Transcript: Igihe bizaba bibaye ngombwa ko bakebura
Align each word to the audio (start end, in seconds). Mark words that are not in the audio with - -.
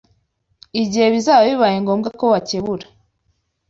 Igihe 0.81 1.07
bizaba 1.15 1.43
bibaye 1.49 1.77
ngombwa 1.83 2.09
ko 2.19 2.25
bakebura 2.33 2.85